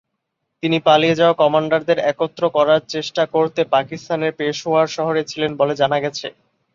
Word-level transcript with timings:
তিনি 0.63 0.77
পালিয়ে 0.85 1.15
যাওয়া 1.15 1.39
কমান্ডারদের 1.41 1.97
একত্র 2.11 2.43
করার 2.49 2.81
চেষ্টা 2.89 3.23
করতে 3.33 3.61
পাকিস্তানের 3.71 4.35
পেশোয়ার 4.39 4.87
শহরে 4.87 5.21
ছিলেন 5.23 5.51
বলে 5.57 5.73
জানা 5.75 5.97
গেছে। 5.99 6.27